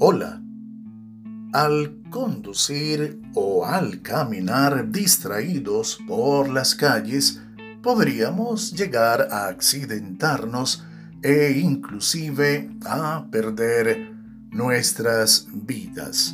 [0.00, 0.40] Hola.
[1.52, 7.42] Al conducir o al caminar distraídos por las calles,
[7.82, 10.84] podríamos llegar a accidentarnos
[11.20, 14.14] e inclusive a perder
[14.52, 16.32] nuestras vidas.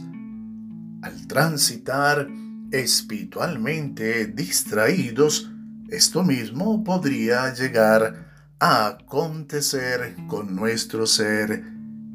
[1.01, 2.29] Al transitar
[2.71, 5.51] espiritualmente distraídos,
[5.89, 8.27] esto mismo podría llegar
[8.61, 11.65] a acontecer con nuestro ser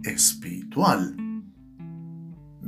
[0.04, 1.29] espiritual.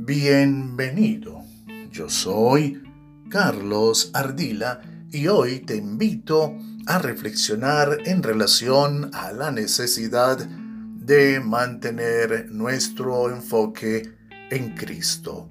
[0.04, 1.44] Bienvenido,
[1.92, 2.82] yo soy
[3.30, 4.80] Carlos Ardila
[5.12, 6.56] y hoy te invito
[6.86, 14.12] a reflexionar en relación a la necesidad de mantener nuestro enfoque
[14.50, 15.46] en Cristo.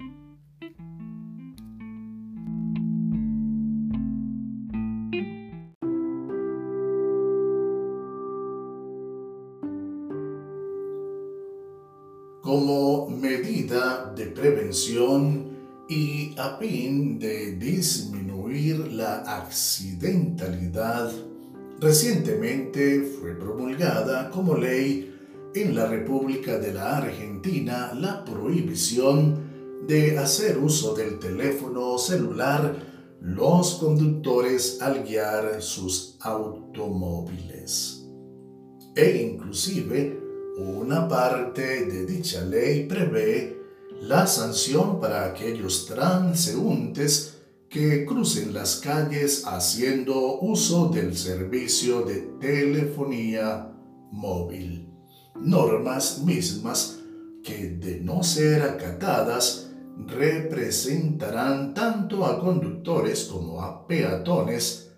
[12.42, 15.52] Como medida de prevención
[15.88, 21.12] y a fin de disminuir la accidentalidad,
[21.80, 25.14] recientemente fue promulgada como ley
[25.54, 29.52] en la República de la Argentina la prohibición
[29.86, 32.74] de hacer uso del teléfono celular
[33.20, 38.04] los conductores al guiar sus automóviles.
[38.96, 40.21] E inclusive
[40.58, 43.58] una parte de dicha ley prevé
[44.02, 53.72] la sanción para aquellos transeúntes que crucen las calles haciendo uso del servicio de telefonía
[54.10, 54.88] móvil.
[55.40, 56.98] Normas mismas
[57.42, 59.70] que, de no ser acatadas,
[60.06, 64.90] representarán tanto a conductores como a peatones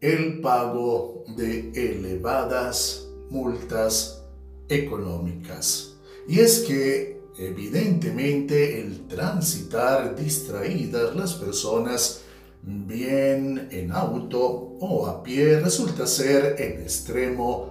[0.00, 4.21] el pago de elevadas multas
[4.68, 5.96] económicas.
[6.28, 12.22] Y es que evidentemente el transitar distraídas las personas
[12.62, 17.70] bien en auto o a pie resulta ser en extremo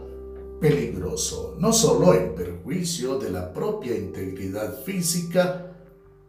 [0.59, 5.73] peligroso, no solo en perjuicio de la propia integridad física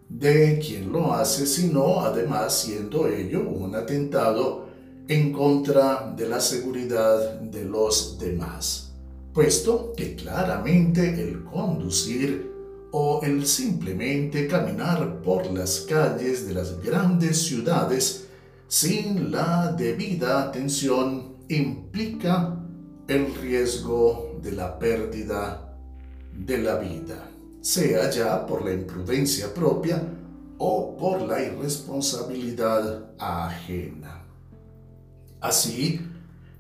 [0.09, 4.67] de quien lo hace, sino además siendo ello un atentado
[5.09, 8.92] en contra de la seguridad de los demás
[9.33, 12.51] puesto que claramente el conducir
[12.93, 18.27] o el simplemente caminar por las calles de las grandes ciudades
[18.69, 22.59] sin la debida atención implica
[23.09, 25.79] el riesgo de la pérdida
[26.33, 30.03] de la vida, sea ya por la imprudencia propia
[30.59, 34.25] o por la irresponsabilidad ajena.
[35.41, 36.01] Así,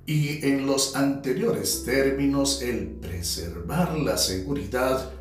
[0.07, 5.13] y en los anteriores términos el preservar la seguridad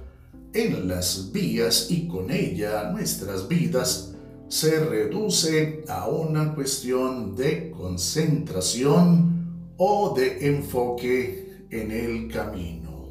[0.54, 4.16] en las vías y con ella nuestras vidas
[4.48, 13.08] se reduce a una cuestión de concentración o de enfoque en el camino.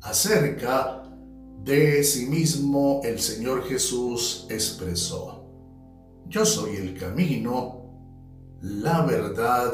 [0.00, 1.02] Acerca
[1.62, 5.44] de sí mismo el Señor Jesús expresó,
[6.26, 7.79] Yo soy el camino,
[8.62, 9.72] la verdad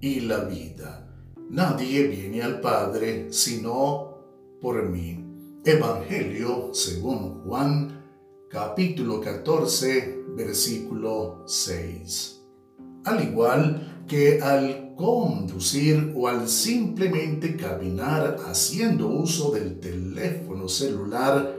[0.00, 1.08] y la vida.
[1.50, 4.18] Nadie viene al Padre sino
[4.60, 5.24] por mí.
[5.64, 8.04] Evangelio según Juan,
[8.50, 12.40] capítulo 14, versículo 6.
[13.04, 21.56] Al igual que al conducir o al simplemente caminar haciendo uso del teléfono celular,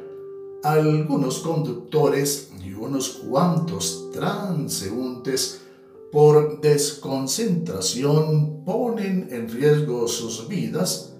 [0.63, 5.61] algunos conductores y unos cuantos transeúntes
[6.11, 11.15] por desconcentración ponen en riesgo sus vidas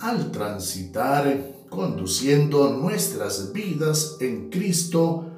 [0.00, 5.28] al transitar conduciendo nuestras vidas en Cristo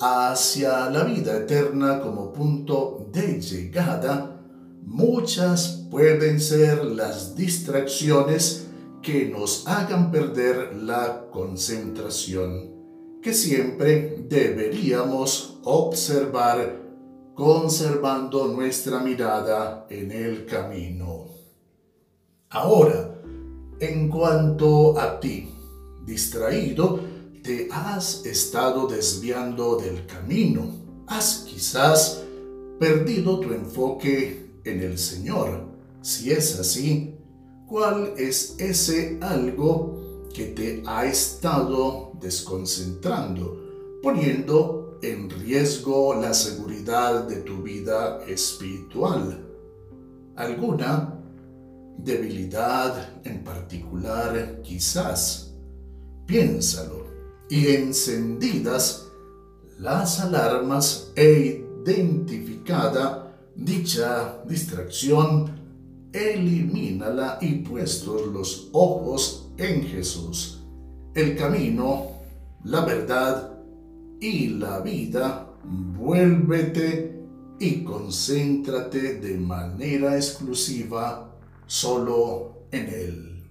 [0.00, 4.40] hacia la vida eterna como punto de llegada,
[4.84, 8.66] muchas pueden ser las distracciones
[9.02, 12.70] que nos hagan perder la concentración,
[13.20, 16.82] que siempre deberíamos observar
[17.34, 21.28] conservando nuestra mirada en el camino.
[22.50, 23.22] Ahora,
[23.80, 25.48] en cuanto a ti,
[26.04, 27.00] distraído,
[27.42, 30.66] te has estado desviando del camino,
[31.06, 32.22] has quizás
[32.78, 35.64] perdido tu enfoque en el Señor.
[36.02, 37.16] Si es así,
[37.66, 47.36] ¿cuál es ese algo que te ha estado desconcentrando, poniendo en riesgo la seguridad de
[47.36, 49.44] tu vida espiritual.
[50.36, 51.18] ¿Alguna
[51.98, 55.54] debilidad en particular quizás?
[56.26, 57.06] Piénsalo
[57.50, 59.08] y encendidas
[59.78, 65.50] las alarmas e identificada dicha distracción,
[66.12, 70.60] elimínala y puestos los ojos en Jesús,
[71.14, 72.12] el camino,
[72.64, 73.51] la verdad
[74.22, 77.20] y la vida, vuélvete
[77.58, 81.36] y concéntrate de manera exclusiva
[81.66, 83.41] solo en Él.